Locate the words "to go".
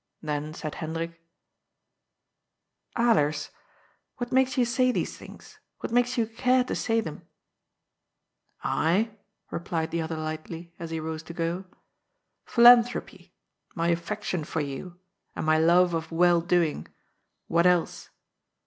11.21-11.65